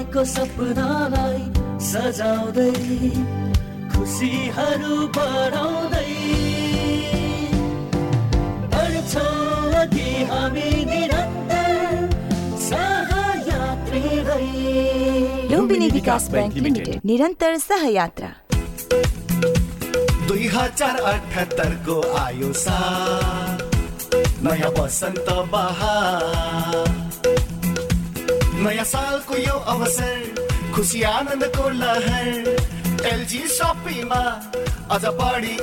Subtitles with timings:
[0.00, 1.40] देखेको सपनालाई
[1.84, 2.72] सजाउँदै
[3.92, 6.12] खुसीहरू बढाउँदै।
[8.72, 12.08] बढ्छौँ अघि हामी निरन्तर
[12.68, 14.04] सहयात्री
[15.52, 18.30] लुम्बिनी विकास बैंक लिमिटेड निरन्तर सहयात्रा।
[20.28, 22.78] दुई हजार अठहत्तरको आयो सा
[24.48, 26.99] नयाँ बसन्त बहार
[28.60, 32.48] नयाँ सालको यो अवसर खुसी आनन्दको लहर
[33.08, 33.40] एलजी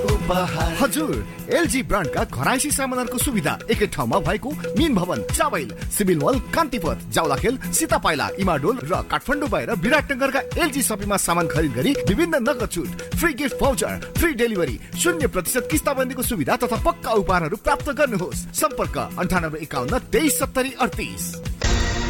[0.07, 1.13] उपहार। हजुर
[1.53, 7.59] एलजी ब्रान्डका घराइसी सामानहरूको सुविधा एकै ठाउँमा भएको मिन भवन चाबैल सिभिल वाल कान्तिपथ जाउलाखेल
[7.71, 13.33] सीतापाइला इमाडोल र काठमाडौँ बाहिर विराटनगरका एलजी सपीमा सामान खरिद गरी विभिन्न नगद छुट free
[13.33, 19.59] gift voucher free delivery शून्य प्रतिशत किस्ताबन्दीको सुविधा तथा पक्का उपहारहरू प्राप्त गर्नुहोस्। सम्पर्क अन्ठानब्बे
[19.61, 21.23] एकाउन्न तेइस सत्तरी अडतिस।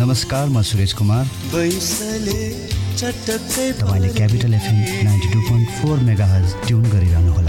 [0.00, 1.24] नमस्कार म सुरेश कुमार।
[3.80, 6.26] तपाईँले capital FM ninety two point four mega
[6.66, 7.48] tune गरिरहनु होला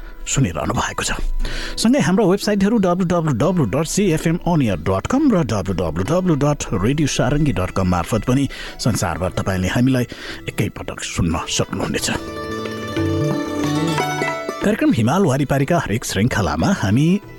[0.25, 1.11] सुनिरहनु भएको छ।
[1.81, 6.35] सँगै हाम्रो वेबसाइटहरू W W W dot CFM on air dot com र W W W
[6.43, 8.47] dot radio Sarangi dot com मार्फत पनि
[8.79, 10.05] संसारभर तपाईँले हामीलाई
[10.49, 12.07] एकैपटक सुन्न सक्नुहुनेछ।
[14.61, 17.07] कार्यक्रम हिमाल वारिपारीका हरेक श्रृङ्खलामा हामी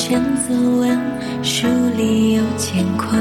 [0.00, 0.98] 千字文，
[1.42, 3.20] 书里有乾坤。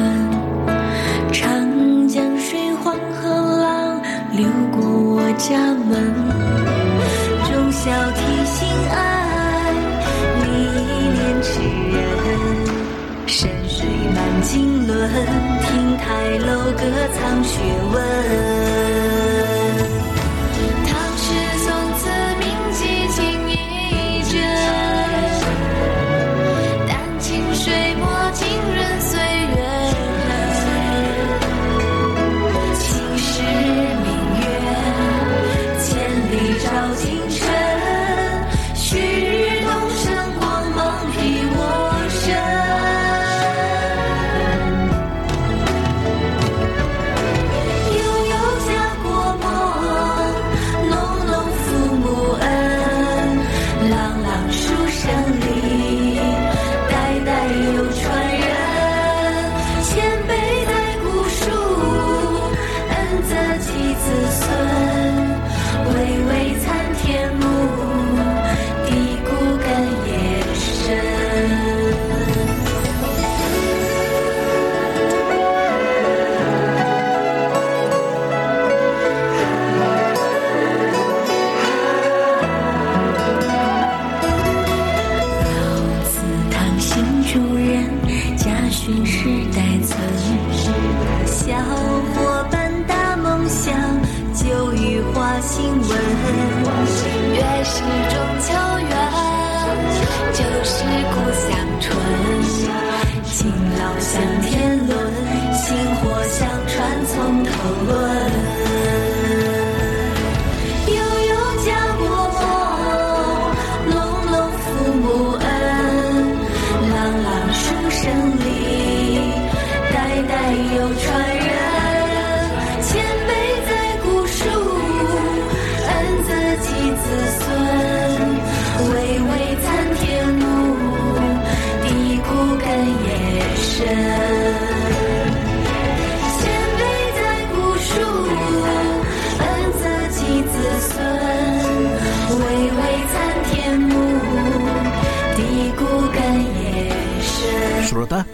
[1.30, 5.60] 长江水，黄河浪，流过我家
[5.90, 6.16] 门。
[7.44, 8.66] 忠孝悌心
[8.96, 9.74] 爱，
[10.40, 10.48] 历
[11.18, 11.60] 练之
[11.92, 11.98] 人。
[13.28, 13.86] 山水
[14.16, 14.90] 满经纶，
[15.60, 16.08] 亭台
[16.48, 16.48] 楼
[16.78, 16.82] 阁
[17.14, 17.60] 藏学
[17.92, 19.29] 问。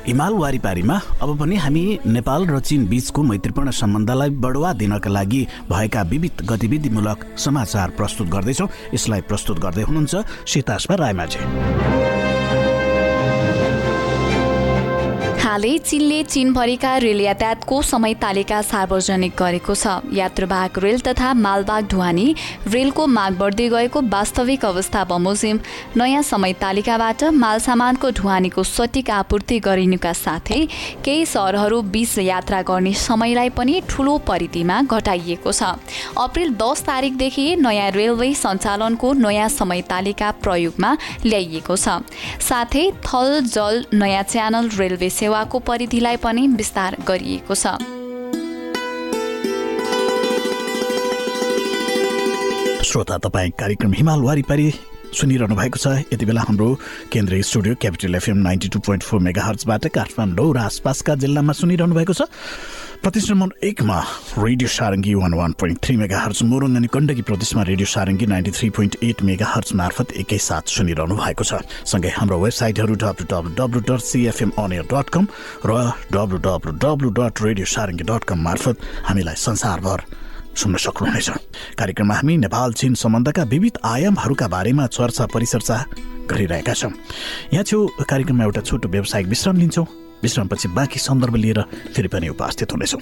[0.07, 6.01] हिमाल वारिपारीमा अब पनि हामी नेपाल र चीन बीचको मैत्रीपूर्ण सम्बन्धलाई बढुवा दिनका लागि भएका
[6.01, 10.15] विविध गतिविधिमूलक समाचार प्रस्तुत गर्दैछौँ। यसलाई प्रस्तुत गर्दै हुनुहुन्छ
[10.47, 12.05] सीतास्मा रायमाझी।
[15.56, 22.25] हालै चीनले चीनभरिका रेल यातायातको समय तालिका सार्वजनिक गरेको छ। यात्रुवाहक रेल तथा मालवाहक ढुवानी
[22.68, 25.60] रेलको माग बढ्दै गएको वास्तविक अवस्था बमोजिम।
[25.96, 30.60] नयाँ समय तालिकाबाट माल सामानको ढुवानीको सटिक आपूर्ति गरिनुका साथै
[31.06, 35.72] केही सहरहरू बीच यात्रा गर्ने समयलाई पनि ठूलो परिधिमा घटाइएको छ।
[36.19, 40.92] अप्रेल दस तारिकदेखि नयाँ रेलवे सञ्चालनको नयाँ समय तालिका प्रयोगमा
[41.24, 42.04] ल्याइएको छ।
[42.44, 45.10] साथै थल जल नयाँ च्यानल रेलवे
[45.45, 47.77] सेवाको परिधिलाई पनि विस्तार गरिएको छ।
[52.81, 54.68] श्रोता तपाईँ कार्यक्रम हिमाल वारिपारी
[55.13, 56.68] सुनिरहनु भएको छ। यति बेला हाम्रो
[57.13, 61.94] केन्द्रीय studio capital FM ninety two point four mega हर्चबाट Kathmandu र आसपासका जिल्लामा सुनिरहनु
[61.94, 62.25] भएको छ।
[63.06, 64.00] नम्बर एकमा
[64.38, 68.52] radio Sarangi one one point three mega hertz Morang अनि गण्डकी प्रदेशमा radio Sarangi ninety
[68.52, 73.54] three point eight mega hertz मार्फत एकैसाथ सुनिरहनु भएको छ। सँगै हाम्रो वेबसाइटहरू W W
[73.60, 75.28] W dot CFM on air dot com
[75.69, 75.72] र
[76.16, 80.00] W W W dot radio Sarangi dot com मार्फत हामीलाई संसारभर
[80.57, 81.30] सुन्न सक्नुहुनेछ।
[81.78, 85.78] कार्यक्रममा हामी नेपाल चीन सम्बन्धका विविध आयामहरूका बारेमा चर्चा परिचर्चा
[86.26, 86.92] गरिरहेका छौँ।
[87.54, 89.88] यहाँ छेउ कार्यक्रममा एउटा छोटो व्यावसायिक विश्राम लिन्छौँ।
[90.25, 91.61] विश्रामपछि बाँकी सन्दर्भ लिएर
[91.94, 93.01] फेरि पनि उपस्थित हुनेछौँ।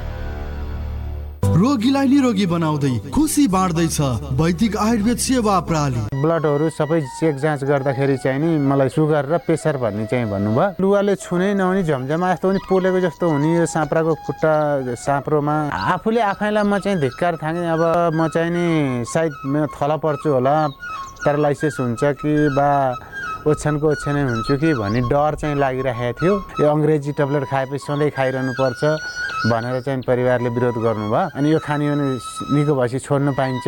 [1.41, 3.97] रोगीलाई निरोगी बनाउँदै खुसी बाँड्दैछ
[4.39, 9.77] वैदिक आयुर्वेद सेवा प्रणाली ब्लडहरू सबै चेक जाँच गर्दाखेरि चाहिँ नि मलाई सुगर र प्रेसर
[9.77, 14.53] भन्ने चाहिँ भन्नुभयो। लुगाले छुनै नहुने झमझमा जस्तो पनि पोलेको जस्तो हुने यो साँप्राको खुट्टा
[14.95, 17.83] साँप्रोमा। आफूले आफैलाई म चाहिँ धिक्कार थाँगेँ अब
[18.13, 20.55] म चाहिँ नि सायद मेरो थला पर्छु होला
[21.25, 22.69] प्यारालाइसिस हुन्छ कि बा
[23.41, 28.53] ओछ्यानको ओछ्यानै हुन्छु कि भन्ने डर चाहिँ लागिरहेको थियो। यो अङ्ग्रेजी ट्याब्लेट खाएपछि सधैँ खाइरहनु
[28.53, 28.81] पर्छ।
[29.49, 31.85] भनेर चाहिँ परिवारले विरोध गर्नुभयो। अनि यो खाने
[32.53, 33.67] निको भएपछि छोड्नु पाइन्छ।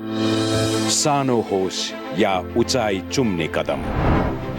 [0.00, 1.80] सानो होस्
[2.18, 3.82] या उचाइ चुम्ने कदम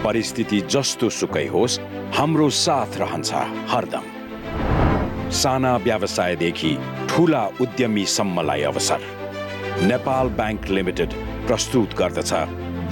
[0.04, 1.80] परिस्थिति जस्तो सुकै होस्
[2.18, 3.34] हाम्रो साथ रहन्छ
[3.72, 4.06] हरदम।
[5.32, 6.72] साना व्यवसायदेखि
[7.10, 9.02] ठुला उद्यमीसम्मलाई अवसर।
[9.88, 11.14] नेपाल ब्याङ्क लिमिटेड
[11.48, 12.34] प्रस्तुत गर्दछ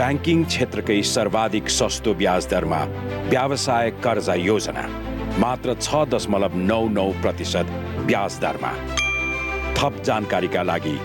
[0.02, 2.84] ब्याङ्किङ क्षेत्रकै सर्वाधिक सस्तो ब्याज दरमा
[3.30, 4.86] व्यवसाय कर्जा योजना
[5.40, 7.74] मात्र छ दशमलव नौ नौ प्रतिशत
[8.06, 8.74] ब्याज दरमा।
[9.78, 10.96] थप जानकारीका लागि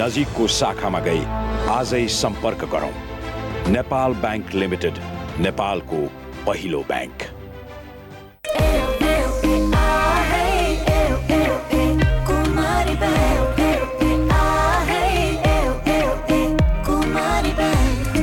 [0.00, 1.22] नजिकको शाखामा गई।
[1.70, 2.94] आजै सम्पर्क गरौँ।
[3.74, 4.98] नेपाल ब्याङ्क लिमिटेड
[5.46, 6.00] नेपालको
[6.46, 7.18] पहिलो ब्याङ्क।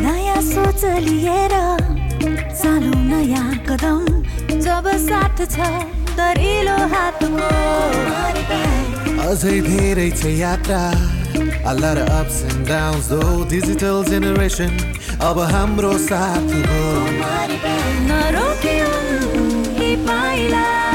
[0.05, 1.55] नयाँ सोच लिएर
[3.67, 4.03] कदम
[4.65, 5.55] जब साथ छ
[6.17, 8.76] दरिलो हातको।
[9.27, 10.81] अझै धेरै छ यात्रा।
[11.71, 13.21] अल्लर ups and downs though
[13.53, 14.71] digital generation
[15.29, 16.83] अब हाम्रो साथ हो।
[18.07, 18.91] नरोकियो
[19.79, 20.86] हे पाइला।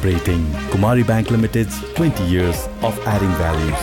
[0.00, 3.80] celebrating Kumari Bank Limited's 20 years of adding values.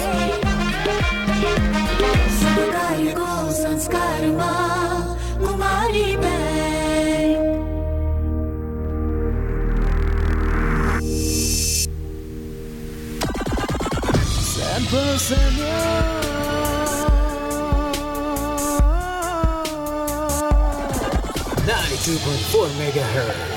[21.67, 23.56] Ninety-two point four megahertz.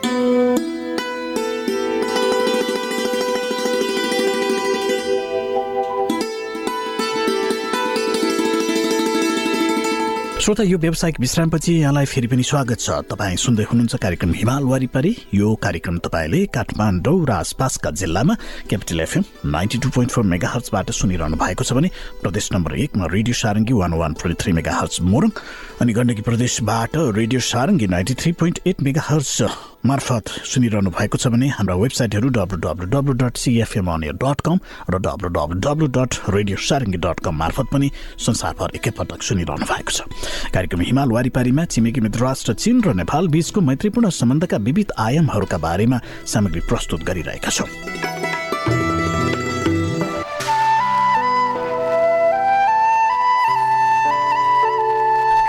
[10.41, 15.11] श्रोता यो व्यावसायिक विश्रामपछि यहाँलाई फेरि पनि स्वागत छ। तपाईँ सुन्दै हुनुहुन्छ कार्यक्रम हिमाल वारिपारी।
[15.37, 18.33] यो कार्यक्रम तपाईँले काठमाडौँ र आसपासका जिल्लामा
[18.65, 21.89] capital FM ninety two point four mega हर्चबाट सुनिरहनु भएको छ भने
[22.25, 25.29] प्रदेश नम्बर एकमा radio Sarangi one one point three mega hertz Morang
[25.77, 29.37] अनि गण्डकी प्रदेशबाट radio Sarangi ninety three point eight mega hertz
[29.85, 33.89] मार्फत सुनिरहनु भएको छ भने हाम्रा वेबसाइटहरू W W W dot CFM
[34.21, 34.59] dot com
[34.89, 39.91] र W W W dot radio Sarangi dot com मार्फत पनि संसारभर एकैपटक सुनिरहनु भएको
[39.91, 40.05] छ।
[40.53, 45.99] कार्यक्रम हिमाल वारिपारीमा छिमेकी मित्र राष्ट्र चीन र नेपाल बीचको मैत्रीपूर्ण सम्बन्धका विविध आयामहरूका बारेमा
[46.29, 47.69] सामग्री प्रस्तुत गरिरहेका छौँ।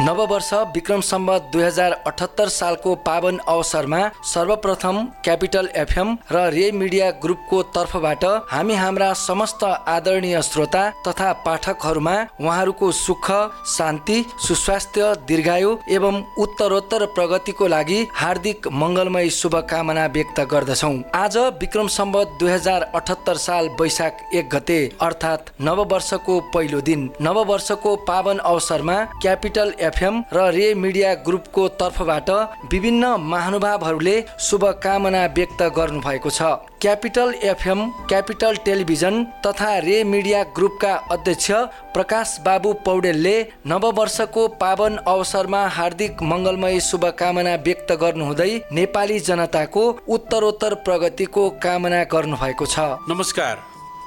[0.03, 7.11] नववर्ष विक्रम सम्बत दुई हजार अठहत्तर सालको पावन अवसरमा सर्वप्रथम क्यापिटल एफएम र रे मिडिया
[7.23, 13.31] ग्रुपको तर्फबाट हामी हाम्रा समस्त आदरणीय श्रोता तथा पाठकहरूमा उहाँहरूको सुख
[13.75, 22.35] शान्ति सुस्वास्थ्य दीर्घायु एवं उत्तरोत्तर प्रगतिको लागि हार्दिक मङ्गलमय शुभकामना व्यक्त गर्दछौँ। आज विक्रम सम्बत
[22.41, 29.75] दुई हजार अठहत्तर साल वैशाख एक गते अर्थात् नववर्षको पहिलो दिन। नववर्षको पावन अवसरमा क्यापिटल
[29.93, 32.31] एफएम र रे मिडिया ग्रुपको तर्फबाट
[32.73, 36.43] विभिन्न महानुभावहरूले शुभकामना व्यक्त गर्नुभएको छ।
[36.83, 41.51] क्यापिटल एफएम क्यापिटल टेलिभिजन तथा रे मिडिया ग्रुपका अध्यक्ष
[41.95, 43.35] प्रकाश बाबु पौडेलले
[43.67, 52.79] नववर्षको पावन अवसरमा हार्दिक मङ्गलमय शुभकामना व्यक्त गर्नुहुँदै नेपाली जनताको उत्तरोत्तर प्रगतिको कामना गर्नुभएको छ।
[53.09, 53.63] नमस्कार।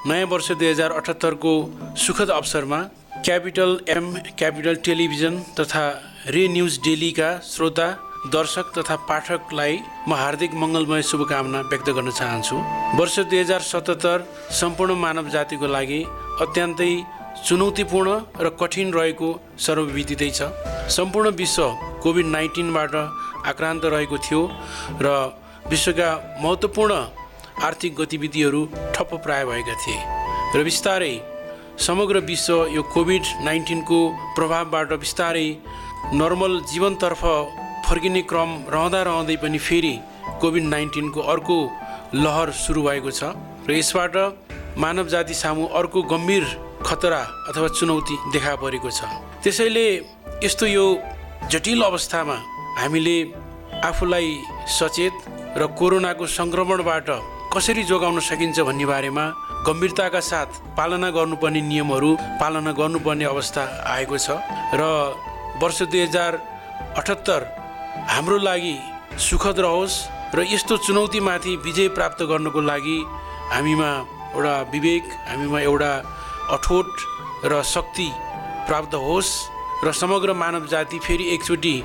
[0.06, 1.52] नयाँ वर्ष दुई हजार अठहत्तरको
[1.98, 2.78] सुखद अवसरमा
[3.24, 5.84] क्यापिटल एम क्यापिटल टेलिभिजन तथा
[6.34, 7.86] रे न्युज डेलीका श्रोता
[8.32, 12.56] दर्शक तथा पाठकलाई म हार्दिक मङ्गलमय शुभकामना व्यक्त गर्न चाहन्छु।
[12.98, 14.24] वर्ष दुई हजार सतहत्तर
[14.60, 16.00] सम्पूर्ण मानव जातिको लागि
[16.44, 16.90] अत्यन्तै
[17.46, 18.08] चुनौतीपूर्ण
[18.40, 19.28] र कठिन रहेको
[19.66, 20.50] सर्वविदितै छ।
[20.96, 21.62] सम्पूर्ण विश्व
[22.02, 22.94] कोभिड नाइन्टिनबाट
[23.52, 24.42] आक्रान्त रहेको थियो
[25.04, 25.14] र
[25.70, 26.10] विश्वका
[26.42, 26.92] महत्त्वपूर्ण
[27.68, 28.60] आर्थिक गतिविधिहरू
[28.94, 30.00] ठप्प प्राय भएका थिए।
[30.56, 31.14] र बिस्तारै
[31.78, 33.98] समग्र विश्व यो कोभिड नाइन्टिनको
[34.36, 35.48] प्रभावबाट बिस्तारै
[36.14, 37.22] नर्मल जीवनतर्फ
[37.88, 39.94] फर्किने क्रम रहँदा रहँदै पनि फेरि
[40.40, 41.58] कोभिड नाइन्टिनको अर्को
[42.14, 43.36] लहर सुरु भएको छ
[43.68, 44.16] र यसबाट
[44.80, 46.44] मानव जाति सामु अर्को गम्भीर
[46.86, 49.04] खतरा अथवा चुनौती देखा परेको छ।
[49.44, 49.86] त्यसैले
[50.44, 50.86] यस्तो यो
[51.52, 52.36] जटिल अवस्थामा
[52.80, 53.18] हामीले
[53.84, 54.30] आफूलाई
[54.80, 55.14] सचेत
[55.60, 57.08] र कोरोनाको सङ्क्रमणबाट
[57.54, 59.24] कसरी जोगाउन सकिन्छ भन्ने बारेमा
[59.66, 63.62] गम्भीरताका साथ पालना गर्नुपर्ने नियमहरू पालना गर्नुपर्ने अवस्था
[63.94, 64.38] आएको छ।
[64.78, 64.82] र
[65.62, 66.32] वर्ष दुई हजार
[67.00, 67.40] अठहत्तर
[68.10, 68.74] हाम्रो लागि
[69.18, 69.96] सुखद रहोस्
[70.36, 72.98] र यस्तो चुनौतीमाथि विजय प्राप्त गर्नको लागि
[73.54, 73.90] हामीमा
[74.36, 75.92] एउटा विवेक हामीमा एउटा
[76.54, 76.90] अठोट
[77.50, 78.08] र शक्ति
[78.70, 79.32] प्राप्त होस्
[79.84, 81.76] र समग्र मानव जाति फेरि एकचोटि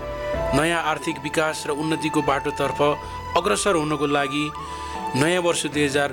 [0.55, 2.81] नयाँ आर्थिक विकास र उन्नतिको बाटोतर्फ
[3.37, 4.45] अग्रसर हुनको लागि
[5.17, 6.09] नयाँ वर्ष दुई हजार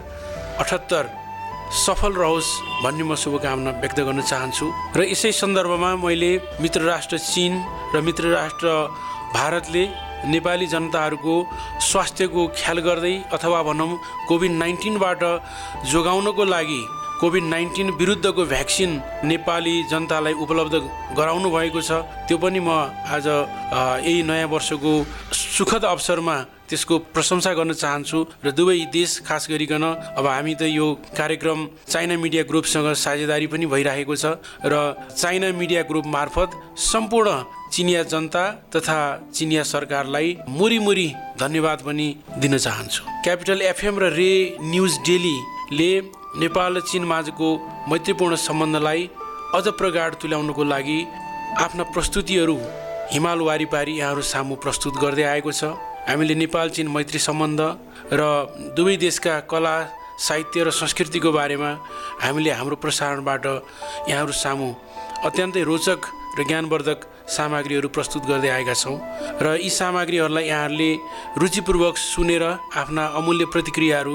[0.64, 1.27] अठहत्तर
[1.68, 2.50] सफल रहोस्
[2.82, 7.52] भन्ने म शुभकामना व्यक्त गर्न चाहन्छु। र यसै सन्दर्भमा मैले मित्र राष्ट्र चिन
[7.94, 8.66] र मित्र राष्ट्र
[9.37, 9.84] भारतले
[10.32, 11.34] नेपाली जनताहरूको
[11.88, 13.90] स्वास्थ्यको ख्याल गर्दै अथवा भनौँ
[14.28, 15.22] कोभिड नाइन्टिनबाट
[15.92, 16.83] जोगाउनको लागि
[17.20, 18.90] कोभिड नाइन्टिन विरुद्धको भ्याक्सिन
[19.24, 20.74] नेपाली जनतालाई उपलब्ध
[21.18, 22.70] गराउनु भएको छ। त्यो पनि म
[23.04, 23.26] आज
[24.07, 24.92] यही नयाँ वर्षको
[25.35, 26.37] सुखद अवसरमा
[26.68, 29.85] त्यसको प्रशंसा गर्न चाहन्छु र दुवै देश खास गरिकन
[30.18, 34.74] अब हामी त यो कार्यक्रम चाइना मिडिया ग्रुपसँग साझेदारी पनि भइरहेको छ र
[35.12, 36.50] चाइना मिडिया ग्रुप मार्फत
[36.87, 37.31] सम्पूर्ण
[37.72, 38.98] चिनिया जनता तथा
[39.35, 41.09] चिनिया सरकारलाई मुरी मुरी
[41.40, 42.07] धन्यवाद पनि
[42.38, 45.92] दिन चाहन्छु। क्यापिटल एफएम र रे न्युज डेलीले
[46.42, 47.48] नेपाल र चिन माझको
[47.90, 49.09] मैत्रीपूर्ण सम्बन्धलाई
[49.57, 50.98] अझ प्रगाड तुल्याउनको लागि
[51.64, 52.57] आफ्ना प्रस्तुतिहरू
[53.12, 55.72] हिमाल वारिपारी यहाँहरू सामु प्रस्तुत गर्दै आएको छ।
[56.09, 57.61] हामीले नेपाल चिन मैत्री सम्बन्ध
[58.11, 58.21] र
[58.73, 59.77] दुवै देशका कला
[60.18, 61.71] साहित्य र संस्कृतिको बारेमा
[62.25, 63.44] हामीले हाम्रो प्रसारणबाट
[64.09, 64.68] यहाँहरू सामु
[65.29, 66.01] अत्यन्तै रोचक
[66.38, 68.97] र ज्ञानवर्धक सामग्रीहरू प्रस्तुत गर्दै आएका छौँ
[69.37, 70.90] र यी सामग्रीहरूलाई यहाँहरूले
[71.37, 72.44] रुचिपूर्वक सुनेर
[72.75, 74.14] आफ्ना अमूल्य प्रतिक्रियाहरू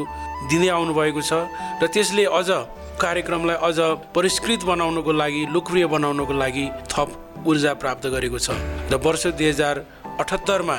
[0.50, 1.46] दिँदै आउनुभएको छ
[1.78, 2.50] र त्यसले अझ
[2.98, 3.78] कार्यक्रमलाई अझ
[4.18, 7.10] परिष्कृत बनाउनको लागि लोकप्रिय बनाउनको लागि थप
[7.46, 8.58] ऊर्जा प्राप्त गरेको छ
[8.90, 9.86] र वर्ष दुई हजार
[10.18, 10.78] अठहत्तरमा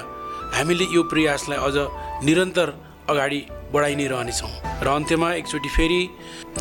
[0.53, 1.77] हामीले यो प्रयासलाई अझ
[2.25, 2.69] निरन्तर
[3.11, 3.41] अगाडि
[3.73, 4.53] बढाइ नै रहनेछौँ।
[4.85, 6.03] र अन्त्यमा एकचोटि फेरि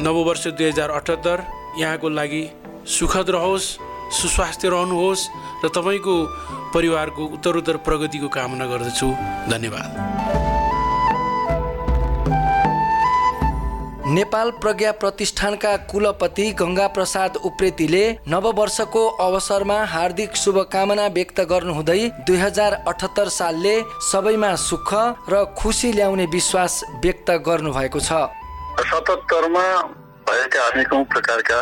[0.02, 1.38] नववर्ष दुई हजार अठहत्तर
[1.80, 2.44] यहाँको लागि
[2.88, 3.68] सुखद रहोस्
[4.14, 5.30] सुस्वास्थ्य रहनुहोस्
[5.64, 6.16] र तपाईँको
[6.74, 9.08] परिवारको उत्तरोत्तर प्रगतिको कामना गर्दछु।
[9.52, 10.43] धन्यवाद।
[14.14, 21.98] नेपाल प्रज्ञा प्रतिष्ठानका कुलपति गङ्गा प्रसाद उप्रेतीले नववर्षको अवसरमा हार्दिक शुभकामना व्यक्त गर्नुहुँदै
[22.28, 23.74] दुई हजार अठहत्तर सालले
[24.10, 24.94] सबैमा सुख
[25.34, 26.74] र खुसी ल्याउने विश्वास
[27.04, 28.22] व्यक्त गर्नुभएको छ।
[28.84, 29.66] सतहत्तरमा
[30.30, 31.60] भएका अनेकौँ प्रकारका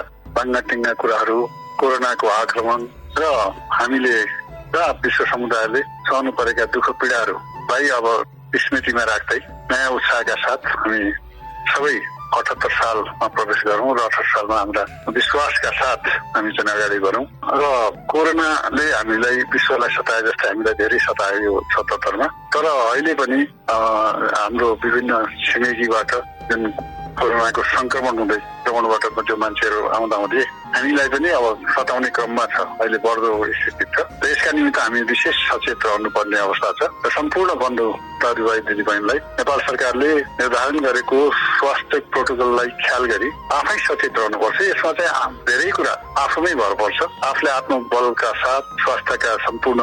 [1.01, 1.39] कुराहरू
[1.79, 2.87] कोरोनाको आक्रमण
[3.17, 3.33] र
[3.79, 4.17] हामीले
[4.75, 8.07] र विश्व समुदायले सहनु परेका दुःख पीडाहरूलाई अब
[8.63, 9.39] स्मृतिमा राख्दै
[9.71, 11.03] नयाँ उत्साहका साथ हामी
[11.71, 11.95] सबै
[12.31, 16.01] अठहत्तर सालमा प्रवेश गरौँ र अठहत्तर सालमा हाम्रा विश्वासका साथ
[16.35, 17.25] हामी चाहिँ अगाडि बढौँ।
[17.59, 17.63] र
[18.11, 25.11] कोरोनाले हामीलाई विश्वलाई सताए जस्तै हामीलाई धेरै सतायो सतहत्तरमा। तर अहिले पनि हाम्रो विभिन्न
[25.43, 26.11] छिमेकीबाट
[26.49, 26.61] जुन
[27.19, 30.43] कोरोनाको सङ्क्रमण हुँदै भ्रमणबाट जो मान्छेहरू आउँदा आउँदै
[30.75, 35.35] हामीलाई पनि अब सताउने क्रममा छ। अहिले बढ्दो स्थिति छ। र यसका निमित्त हामी विशेष
[35.51, 37.87] सचेत रहनुपर्ने अवस्था छ। र सम्पूर्ण बन्धु
[38.21, 45.33] दाजुभाइ दिदीबहिनीलाई। नेपाल सरकारले निर्धारण गरेको स्वास्थ्य प्रोटोकललाई ख्याल गरी आफै सचेत रहनुपर्छ। यसमा चाहिँ
[45.47, 49.79] धेरै कुरा आफूमै भर पर्छ आफूले आत्मबलका साथ स्वास्थ्यका सम्पूर्ण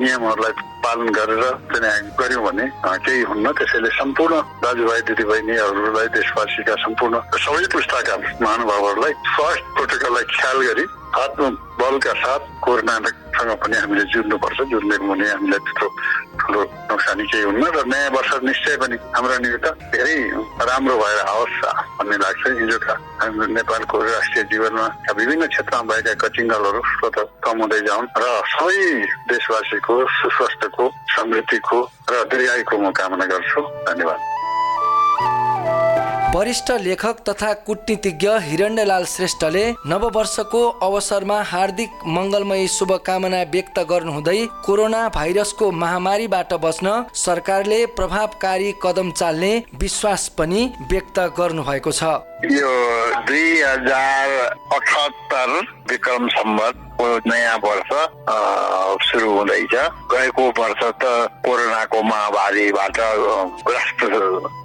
[0.00, 2.64] नियमहरूलाई पालन गरेर चाहिँ गऱ्यौँ भने
[3.04, 10.84] केही हुन्न। त्यसैले सम्पूर्ण दाजुभाइ दिदीबहिनीहरूलाई देशवासीका सम्पूर्ण सबै पुस्ताका महानुभावहरूलाई फर्स्ट प्रोटोकललाई ख्याल गरी
[11.14, 15.88] आत्मबलका साथ कोरोनासँग पनि हामीले जुझ्नुपर्छ जुझ्ने भने हामीलाई त्यत्रो
[16.36, 20.18] ठुलो नोक्सानी केही हुन्न र नयाँ वर्ष निश्चय पनि हाम्रो निमित्त धेरै
[20.68, 21.58] राम्रो भएर आओस्
[21.96, 28.06] भन्ने लाग्छ। हिजोका हाम्रो नेपालको राष्ट्रिय जीवनमा विभिन्न क्षेत्रमा भएका कचिङ्गलहरू स्वत कम हुँदै जाउन्
[28.20, 28.78] र सबै
[29.32, 30.84] देशवासीको सुस्वास्थ्यको
[31.16, 31.78] समृद्धिको
[32.12, 34.35] र दीर्घायुको म कामना गर्छु। धन्यवाद।
[36.36, 45.70] वरिष्ठ लेखक तथा कुटनीतिज्ञ हिरण्यलाल श्रेष्ठले नववर्षको अवसरमा हार्दिक मङ्गलमय शुभकामना व्यक्त गर्नुहुँदै कोरोना भाइरसको
[45.82, 46.92] महामारीबाट बच्न
[47.24, 52.12] सरकारले प्रभावकारी कदम चाल्ने विश्वास पनि व्यक्त गर्नुभएको छ।
[52.44, 52.70] यो
[53.26, 54.28] दुई हजार
[54.76, 55.50] अठहत्तर
[55.90, 57.92] विक्रम सम्बतको नयाँ वर्ष
[59.08, 59.74] सुरु हुँदैछ।
[60.12, 61.04] गएको वर्ष त
[61.46, 62.98] कोरोनाको महामारीबाट
[63.68, 64.02] ग्रस्त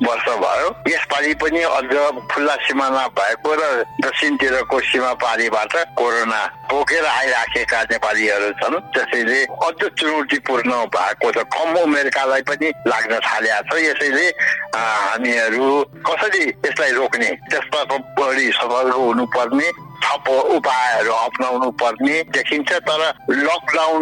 [0.03, 1.93] वर्ष भयो। यसपालि पनि अझ
[2.31, 3.63] खुल्ला सिमाना भएको र
[4.03, 12.67] दक्षिणतिरको सीमापारीबाट कोरोना बोकेर आइराखेका नेपालीहरू छन्। त्यसैले अझ चुनौतीपूर्ण भएको छ। कम उमेरकालाई पनि
[12.88, 14.27] लाग्न थालेका छ। यसैले
[14.75, 15.67] हामीहरू
[16.07, 17.31] कसरी यसलाई रोक्ने?
[17.62, 19.71] त्यसबाट बढी सफल हुनुपर्ने
[20.02, 24.02] थप उपायहरू अप्नाउनु पर्ने देखिन्छ तर लकडाउन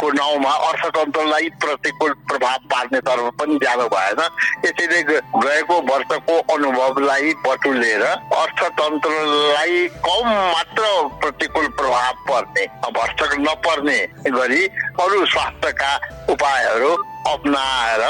[0.00, 4.20] को नाउँमा अर्थतन्त्रलाई प्रतिकूल प्रभाव पार्ने तर्फ पनि जानु भएन।
[4.64, 10.82] यसैले ग- गएको वर्षको अनुभवलाई बटुलेर अर्थतन्त्रलाई कम मात्र
[11.20, 13.98] प्रतिकूल प्रभाव पर्ने भ्रष्ट नपर्ने
[14.30, 14.66] गरी
[15.00, 15.92] अरू स्वास्थ्यका
[16.30, 18.02] उपायहरू अप्नाएर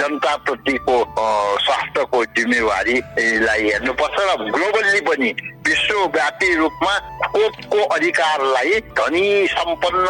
[0.00, 0.96] जनताप्रतिको
[1.58, 5.30] स्वास्थ्यको जिम्मेवारीलाई हेर्नुपर्छ र ग्लोबल्ली पनि
[5.68, 6.92] विश्वव्यापी रूपमा
[7.24, 10.06] खोपको अधिकारलाई धनी सम्पन्न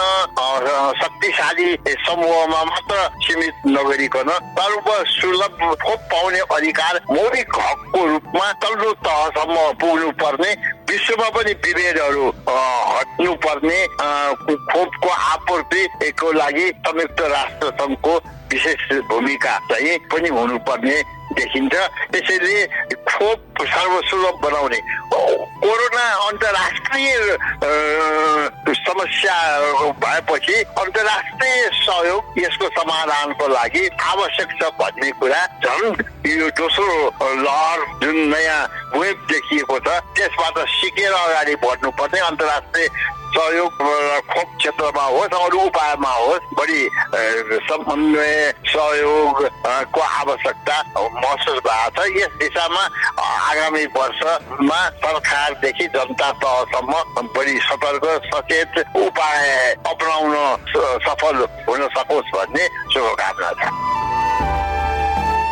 [1.00, 1.74] शक्तिशाली
[2.06, 10.10] समूहमा मात्र सीमित नगरिकन सर्व सुलभ खोप पाउने अधिकार मौलिक हकको रूपमा तल्लो तहसम्म पुग्नु
[10.22, 10.54] पर्ने
[10.90, 18.18] विश्वमा पनि विभेदहरू हट्नु पर्ने खोपको आपूर्तिको लागि संयुक्त राष्ट्र सङ्घको
[18.52, 21.02] विशेष भूमिका चाहिँ पनि हुनुपर्ने
[21.36, 21.74] देखिन्छ।
[22.12, 22.64] त्यसैले
[23.08, 24.80] खोप सर्वसुलभ बनाउने।
[25.12, 27.12] कोरोना अन्तर्राष्ट्रिय
[28.88, 29.36] समस्या
[30.04, 36.02] भएपछि अन्तर्राष्ट्रिय सहयोग यसको समाधानको लागि आवश्यक छ भन्ने कुरा झन्
[36.38, 36.88] यो दोस्रो
[37.42, 38.60] लहर जुन नयाँ
[38.96, 42.88] वेब देखिएको छ त्यसबाट सिकेर अगाडि बढ्नुपर्ने अन्तर्राष्ट्रिय
[43.28, 43.72] सहयोग
[44.32, 46.80] खोप क्षेत्रमा होस् अरू उपायमा होस् बढी
[47.68, 50.76] समन्वय सहयोग अ, को आवश्यकता
[51.28, 52.82] महसुस भएको छ। यस दिशामा
[53.20, 60.34] आगामी वर्षमा सरकारदेखि जनता तहसम्म बढी सतर्क सचेत उपाय अपनाउन
[61.04, 61.36] सफल
[61.68, 64.57] हुन सकोस् भन्ने शुभकामना छ।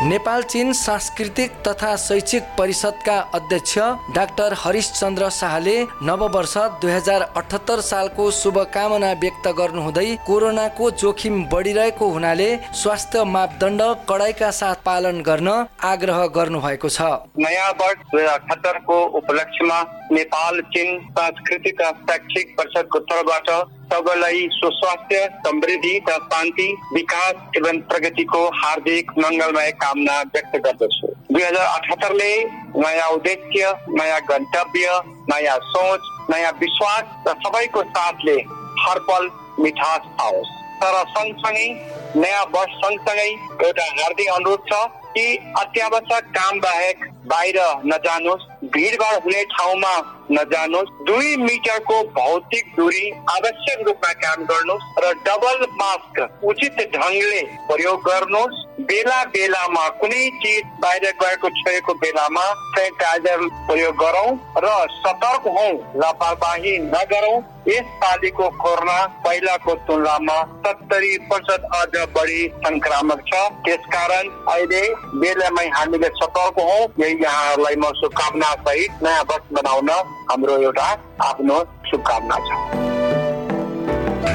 [0.01, 3.77] नेपाल चीन सांस्कृतिक तथा शैक्षिक परिषदका अध्यक्ष
[4.15, 5.73] डाक्टर हरिशचन्द्र शाहले
[6.05, 12.49] नववर्ष दुई हजार अठहत्तर सालको शुभकामना व्यक्त गर्नुहुँदै कोरोनाको जोखिम बढिरहेको हुनाले
[12.81, 15.49] स्वास्थ्य मापदण्ड कडाइका साथ पालन गर्न
[15.83, 19.81] आग्रह गर्नुभएको छ। नयाँ वर्ष दुई हजार अठहत्तरको उपलक्ष्यमा
[20.11, 23.49] नेपाल चीन सांस्कृतिक शैक्षिक परिषदको तर्फबाट
[23.91, 31.65] सबैलाई सुस्वास्थ्य समृद्धि र शान्ति विकास एवं प्रगतिको हार्दिक मङ्गलमय कामना व्यक्त गर्दछु। दुई हजार
[31.67, 32.33] अठहत्तरले
[32.77, 34.99] नयाँ उद्देश्य नयाँ गन्तव्य
[35.31, 38.37] नयाँ सोच नयाँ विश्वास र सबैको साथले
[38.83, 41.67] हर पल मिठास आओस्। तर सँगसँगै
[42.15, 43.29] नयाँ वर्ष सँगसँगै
[43.67, 45.25] एउटा हार्दिक अनुरोध छ कि
[45.59, 49.95] अत्यावश्यक काम बाहेक बाहिर नजानुहोस्। भिडभाड हुने ठाउँमा
[50.31, 57.99] नजानुहोस्। दुई मिटरको भौतिक दूरी आवश्यक रूपमा काम गर्नुहोस् र डबल मास्क उचित ढङ्गले प्रयोग
[58.07, 62.43] गर्नुहोस्। बेला बेलामा कुनै चिज बाहिर गएको छोएको बेलामा
[62.73, 65.69] सेनिटाइजर प्रयोग गरौँ र सतर्क हौ
[66.01, 74.83] लापरवाही नगरौँ। यस पालिको कोरोना पहिलाको तुलनामा सत्तरी प्रतिशत अझ बढी संक्रामक छ। त्यसकारण अहिले
[75.19, 79.89] बेलामै हामीले सतर्क हौ। यही यहाँहरूलाई म शुभकामना सहित नयाँ वर्ष बनाउन
[80.31, 80.89] हाम्रो एउटा
[81.29, 82.85] आफ्नो शुभकामना छ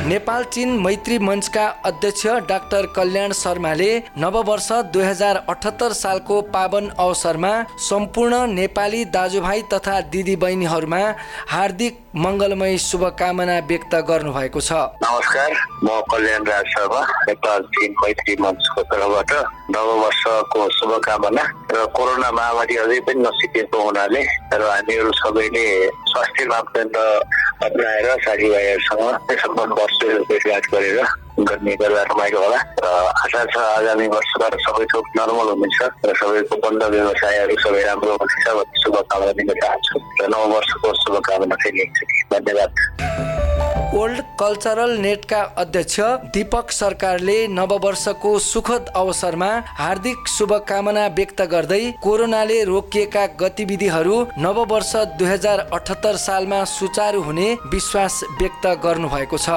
[0.02, 7.52] नेपाल चीन मैत्री मञ्चका अध्यक्ष डाक्टर कल्याण शर्माले नववर्ष दुई हजार अठहत्तर सालको पावन अवसरमा
[7.88, 11.02] सम्पूर्ण नेपाली दाजुभाइ तथा दिदीबहिनीहरूमा
[11.52, 14.72] हार्दिक मङ्गलमय शुभकामना व्यक्त गर्नुभएको छ।
[15.04, 15.54] नमस्कार
[15.85, 19.32] म कल्याण राज शर्मा नेपाल चीन मैत्री मञ्चको तर्फबाट
[19.76, 25.64] नववर्षको शुभकामना र कोरोना महामारी अझै पनि नसिकेको हुनाले र हामीहरू सबैले
[26.06, 26.96] स्वास्थ्य मापदण्ड
[27.64, 31.00] अप्नाएर साथीभाइहरूसँग सम्पन्न वर्ष भेटघाट गरेर
[31.40, 36.56] गर्ने गर्दा रमाइलो होला र आशा छ आगामी वर्षबाट सबै थोक नर्मल हुनेछ र सबैको
[36.61, 42.22] बन्द व्यवसायहरू सबै राम्रो हुनेछ भन्ने शुभकामना दिन चाहन्छु र नव वर्षको शुभकामना फेरि एकचोटि
[42.32, 43.41] धन्यवाद
[43.72, 46.00] वर्ल्ड कल्चरल नेटका अध्यक्ष
[46.35, 55.58] दीपक सरकारले नववर्षको सुखद अवसरमा हार्दिक शुभकामना व्यक्त गर्दै कोरोनाले रोकिएका गतिविधिहरू नववर्ष दुई हजार
[55.72, 59.48] अठहत्तर सालमा सुचारू हुने विश्वास व्यक्त गर्नुभएको छ।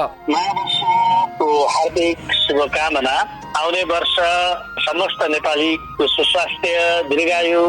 [1.74, 3.16] हार्दिक शुभकामना।
[3.56, 4.14] आउने वर्ष
[4.86, 7.62] समस्त नेपालीको सुस्वास्थ्य दीर्घायु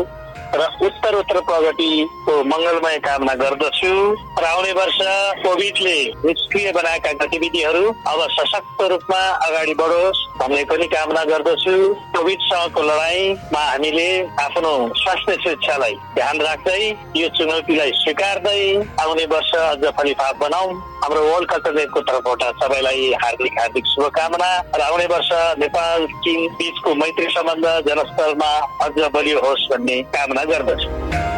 [0.55, 3.93] र उत्तरोत्तर प्रगतिको मङ्गलमय कामना गर्दछु।
[4.39, 4.99] र आउने वर्ष
[5.43, 11.75] कोभिडले निष्क्रिय बनाएका गतिविधिहरू अब सशक्त रूपमा अगाडि बढोस् भन्ने पनि कामना गर्दछु।
[12.15, 14.09] कोभिडसँगको लडाईँमा हामीले
[14.45, 16.81] आफ्नो स्वास्थ्य सुरक्षालाई ध्यान राख्दै
[17.17, 18.61] यो चुनौतीलाई स्वीकार्दै
[19.03, 25.05] आउने वर्ष अझ फलिफाप बनाऊ। हाम्रो वर्ल्ड कल्चरको तर्फबाट सबैलाई हार्दिक हार्दिक शुभकामना र आउने
[25.13, 25.29] वर्ष
[25.59, 28.51] नेपाल चीन बिचको मैत्री सम्बन्ध जनस्तरमा
[28.85, 31.36] अझ बलियो होस् भन्ने कामना गर्दछु।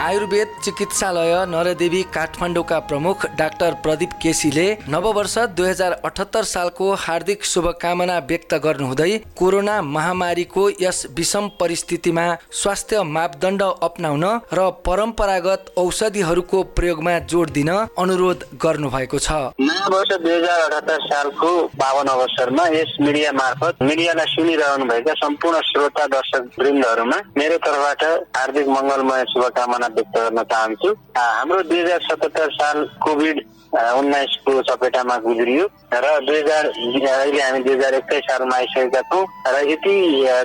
[0.00, 8.16] आयुर्वेद चिकित्सालय नरदेवी काठमाडौँका प्रमुख डाक्टर प्रदीप केसीले नववर्ष दुई हजार अठहत्तर सालको हार्दिक शुभकामना
[8.28, 12.24] व्यक्त गर्नुहुँदै कोरोना महामारीको यस विषम परिस्थितिमा
[12.60, 20.98] स्वास्थ्य मापदण्ड अप्नाउन र परम्परागत औषधिहरूको प्रयोगमा जोड दिन अनुरोध गर्नुभएको छ। नयाँ दुई हजार
[21.04, 28.08] सालको पावन अवसरमा यस मिडिया मार्फत मिडियालाई सुनिरहनुभएका सम्पूर्ण श्रोता दर्शक वृन्दहरूमा मेरो तर्फबाट
[28.38, 35.66] हार्दिक मङ्गलमय शुभकामना व्यक्त गर्न चाहन्छु। हाम्रो दुई हजार सतहत्तर साल कोभिड उन्नाइसको चपेटामा गुज्रियो
[35.94, 39.94] र दुई हजार अहिले हामी दुई हजार एक्काइस सालमा आइसकेका छौँ र यति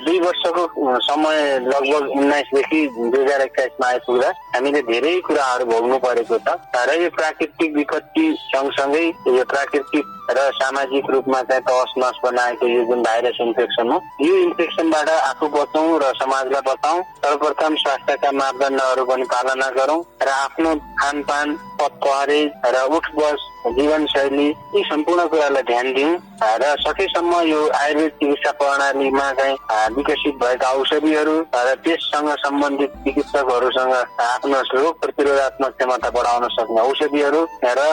[0.05, 0.65] दुई वर्षको
[1.01, 7.09] समय लगभग उन्नाइसदेखि दुई हजार एक्काइसमा आइपुग्दा हामीले धेरै कुराहरू भोग्नु परेको छ र यो
[7.17, 13.37] प्राकृतिक विपत्ति सँगसँगै यो प्राकृतिक र सामाजिक रूपमा चाहिँ तहस नस बनाएको यो जुन भाइरस
[13.41, 20.01] इन्फेक्सन हो यो इन्फेक्सनबाट आफू बचौँ र समाजलाई बचाउँ सर्वप्रथम स्वास्थ्यका मापदण्डहरू पनि पालना गरौँ
[20.21, 22.51] र आफ्नो खानपान for quarries,
[22.89, 26.13] route bus, जीवनशैली यी सम्पूर्ण कुरालाई ध्यान दिउँ
[26.55, 29.55] र सकेसम्म यो आयुर्वेद चिकित्सा प्रणालीमा चाहिँ
[29.95, 37.87] विकसित भएका औषधिहरू र त्यससँग सम्बन्धित चिकित्सकहरूसँग आफ्नो रोग प्रतिरोधात्मक क्षमता बढाउन सक्ने औषधिहरू र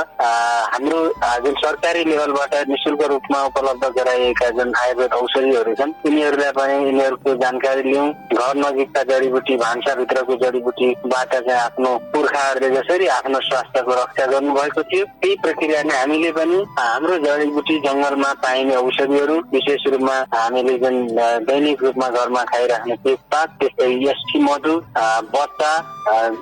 [0.72, 0.98] हाम्रो
[1.44, 7.82] जुन सरकारी लेभलबाट निशुल्क रूपमा उपलब्ध गराइएका जुन आयुर्वेद औषधिहरू छन् तिनीहरूलाई पनि यिनीहरूको जानकारी
[7.84, 15.04] लिउँ घर नजिकका जडीबुटी भान्साभित्रको जडीबुटीबाट चाहिँ आफ्नो पुर्खाहरूले जसरी आफ्नो स्वास्थ्यको रक्षा गर्नुभएको थियो
[15.16, 20.96] त्यही प्रक्रियाले हामीले पनि हाम्रो जडीबुटी जङ्गलमा पाइने औषधिहरू विशेष रूपमा हामीले जुन
[21.46, 24.74] दैनिक रूपमा घरमा खाइराख्ने तेजपात त्यस्तै एसटी मधु
[25.30, 25.70] बच्चा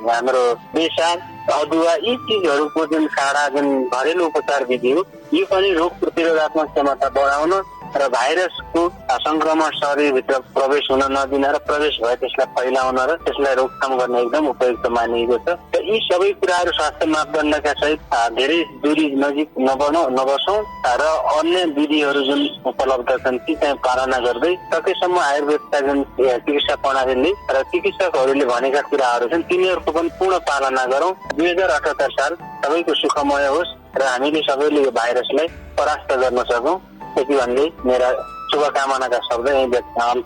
[0.08, 1.16] हाम्रो बेसार
[1.52, 5.04] अदुवा यी चिजहरूको जुन काँडा जुन घरेलु उपचार विधि हो
[5.34, 7.52] यो पनि रोग प्रतिरोधात्मक क्षमता बढाउन
[7.96, 8.82] र भाइरसको
[9.20, 14.46] संक्रमण शरीरभित्र प्रवेश हुन नदिन र प्रवेश भए त्यसलाई फैलाउन र त्यसलाई रोकथाम गर्न एकदम
[14.48, 18.00] उपयुक्त मानिएको छ। र यी सबै कुराहरू स्वास्थ्य मापदण्डका सहित
[18.38, 20.58] धेरै दूरी नजिक नबनौ नबसौँ
[21.00, 22.40] र अन्य विधिहरू जुन
[22.72, 29.28] उपलब्ध छन् ती चाहिँ पालना गर्दै सकेसम्म आयुर्वेदका जुन चिकित्सा प्रणालीले र चिकित्सकहरूले भनेका कुराहरू
[29.28, 32.32] छन् तिनीहरूको पनि पूर्ण पालना गरौँ। दुई हजार अठहत्तर साल
[32.64, 35.46] सबैको सुखमय होस् र हामीले सबैले यो भाइरसलाई
[35.78, 36.78] परास्त गर्न सकौँ।
[37.18, 38.10] यति भन्दै मेरा
[38.52, 39.66] शुभकामनाका शब्द यही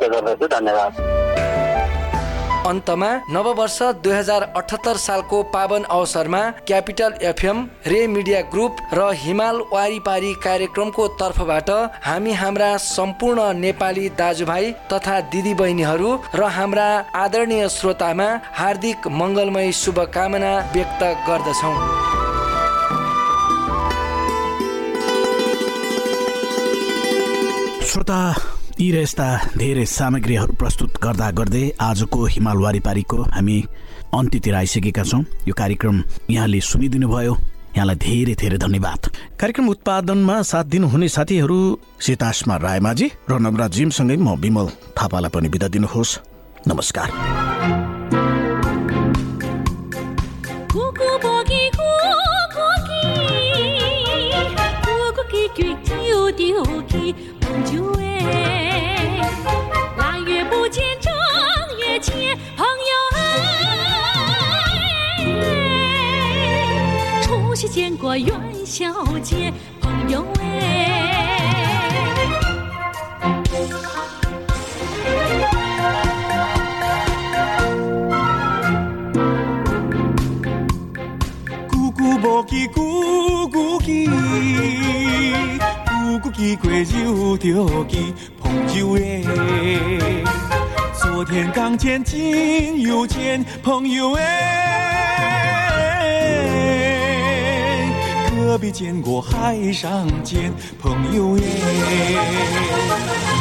[0.08, 0.92] गर्दछु। धन्यवाद।
[2.66, 9.60] अन्तमा नववर्ष दुई हजार अठहत्तर सालको पावन अवसरमा capital FM Ray media group र हिमाल
[9.72, 11.70] वारिपारी कार्यक्रमको तर्फबाट
[12.06, 21.02] हामी हाम्रा सम्पूर्ण नेपाली दाजुभाइ तथा दिदीबहिनीहरू र हाम्रा आदरणीय श्रोतामा हार्दिक मङ्गलमय शुभकामना व्यक्त
[21.28, 21.76] गर्दछौँ।
[27.94, 28.20] श्रोता
[28.80, 33.58] यी र यस्ता धेरै सामग्रीहरू प्रस्तुत गर्दा गर्दै आजको हिमाल वारिपारीको हामी
[34.18, 37.38] अन्त्यतिर आइसकेका छौँ। यो कार्यक्रम यहाँले सुनिदिनु भयो
[37.78, 39.00] यहाँलाई धेरै धेरै धन्यवाद।
[39.38, 41.58] कार्यक्रम उत्पादनमा साथ दिनुहुने साथीहरू
[42.02, 44.66] सीतासमा रायमाझी र नवराज जिमसँगै म विमल
[44.98, 46.18] थापालाई पनि बिदा दिनुहोस्।
[46.66, 47.93] नमस्कार।
[68.18, 68.32] 元
[68.64, 70.42] 宵节，朋友哎。
[81.68, 84.08] 咕咕无叽咕咕叽，
[85.86, 87.46] 咕咕叽过又着
[87.86, 89.00] 叽，朋友哎。
[90.94, 95.13] 昨天刚见，今又见，朋友哎。
[98.54, 103.33] 何必见过海上见朋友耶？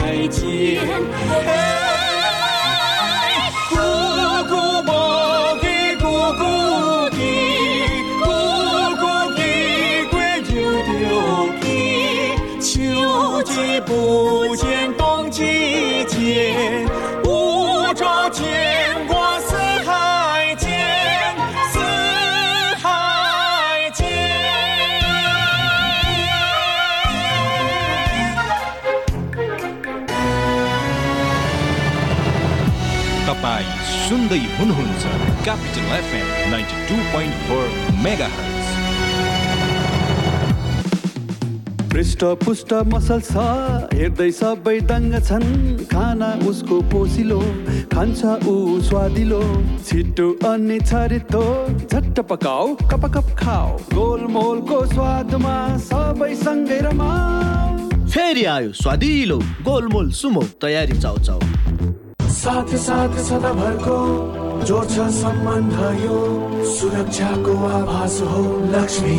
[0.00, 1.25] 再见
[34.08, 35.04] सुन्दै हुनुहुन्छ
[35.44, 37.64] capital FM ninety two point four
[38.02, 38.28] mega
[41.92, 43.44] पृष्ठ पुष्ट मसल छ
[43.98, 45.46] हेर्दै सबै दङ्ग छन्।
[45.92, 47.40] खाना उसको पोसिलो
[47.94, 48.54] खान्छ ऊ
[48.88, 49.40] स्वादिलो।
[49.88, 51.44] छिटो अनि छरितो
[51.90, 55.56] झट्ट पकाऊ कप कप खाऊ। गोलमोलको स्वादमा
[55.88, 59.38] सबै सँगै रमाऊ। फेरि आयो स्वादिलो
[59.68, 61.55] गोलमोल सुमो तयारी चाउ चाउ
[62.46, 63.98] साथ साथ सदाभरको
[64.66, 66.18] जोड्छ सम्बन्ध यो
[66.72, 68.42] सुरक्षाको आभास हो
[68.74, 69.16] लक्ष्मी।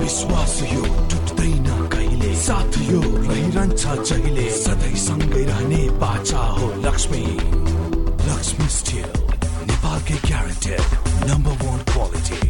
[0.00, 2.32] विश्वास यो टुट्दैन कहिले?
[2.44, 4.48] साथ यो रहिरहन्छ जहिले?
[4.56, 7.24] सधैँ सँगै रहने बाचा हो लक्ष्मी।
[8.28, 9.10] लक्ष्मी स्टिल
[9.68, 12.40] नेपालकै guaranteed number one quality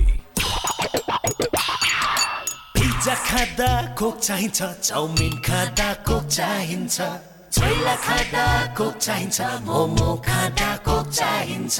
[2.78, 7.00] pizza खाँदा कोक चाहिन्छ चाउमिन खाँदा कोक चाहिन्छ।
[7.56, 8.46] छोइला खाँदा
[8.78, 11.78] कोक चाहिन्छ मोमो खाँदा कोक चाहिन्छ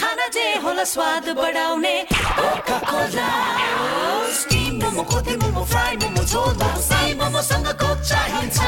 [0.00, 3.28] खाना जे होला स्वाद बढाउने Coca Cola
[4.40, 8.58] steam momo kothey momo fry momo jhol momo Sai मोमोसँग कोक चाहिन्छ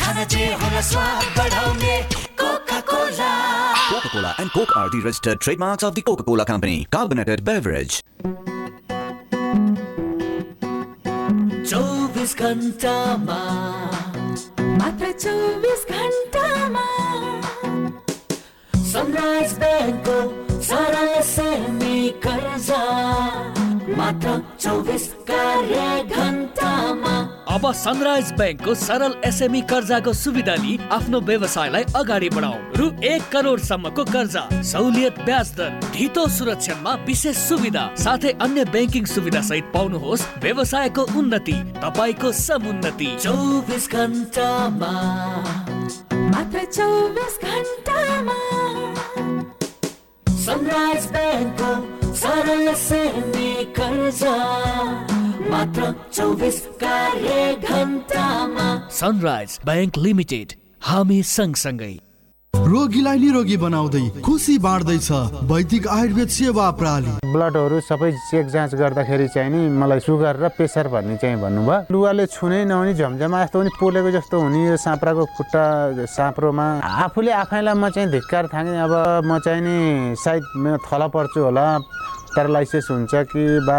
[0.00, 1.96] खाना जे होला स्वाद बढाउने
[2.42, 3.32] Coca Cola
[3.94, 6.86] Coca-Cola and Coke are the registered trademarks of the Coca-Cola Company.
[6.90, 8.00] Carbonated beverage.
[11.70, 13.38] चौबिस घन्टामा
[14.84, 16.82] मात्र चौबिस घन्टामा
[18.90, 20.16] सनराइज ब्याङ्कको
[20.66, 22.82] सरल सेमी कर्जा।
[23.98, 25.80] मात्र चौबिस कार्य
[26.16, 27.14] घन्टामा
[27.54, 34.04] अब सनराइज ब्याङ्कको सरल एसएमई कर्जाको सुविधा लिई आफ्नो व्यवसायलाई अगाडि बढाउ रु एक करोडसम्मको
[34.04, 41.02] कर्जा, सहुलियत, ब्याज दर ढितो सुरक्षामा विशेष सुविधा, साथै अन्य ब्याङ्किङ सुविधा सहित पाउनुहोस् व्यवसायको
[41.18, 44.92] उन्नति, तपाईँको समुन्नति। चौबिस घन्टामा।
[46.34, 47.34] मात्र चौबिस
[50.44, 55.13] सनराइज ब्याङ्कको सरल सेमी कर्जा।
[55.54, 61.94] मात्र चौबिस कार्य घन्टामा सनराइज ब्याङ्क लिमिटेड हामी सँगसँगै।
[62.54, 65.10] रोगीलाई निरोगी बनाउँदै खुसी बाँड्दैछ
[65.50, 70.88] वैदिक आयुर्वेद सेवा प्रणाली ब्लडहरू सबै चेक जाँच गर्दाखेरि चाहिँ नि मलाई सुगर र प्रेसर
[70.90, 75.64] भन्ने चाहिँ भन्नुभयो। लुगाले छुनै नहुने झमझमा यस्तो पनि पोलेको जस्तो हुने यो साँप्राको खुट्टा
[76.18, 79.78] साँप्रोमा। आफूले आफैलाई म चाहिँ धिक्कार थाँगेँ अब म चाहिँ नि
[80.18, 80.42] सायद
[80.82, 81.66] थला पर्छु होला।
[82.34, 83.78] प्यारालाइसिस हुन्छ कि बा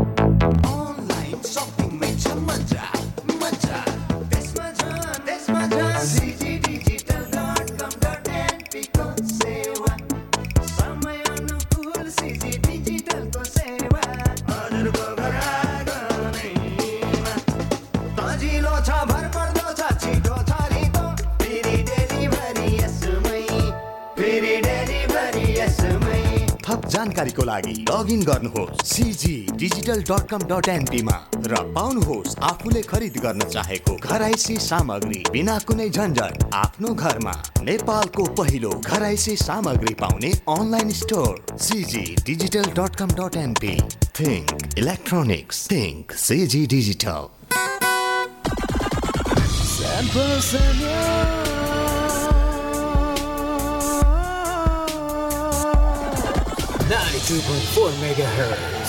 [27.51, 31.17] लागि लगइन गर्नुहोस् CG digital dot com dot एनपीमा
[31.51, 37.33] र पाउनुहोस् आफूले खरिद गर्न चाहेको घराइसी सामग्री बिना कुनै झन्झट आफ्नो घरमा।
[37.63, 43.75] नेपालको पहिलो घराइसी सामग्री पाउने online store CG digital dot com dot NP
[44.19, 47.21] think electronics think CG digital
[57.31, 58.80] 92.4 megahertz.